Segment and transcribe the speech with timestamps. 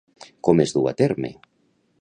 [0.47, 1.33] Com es du a terme?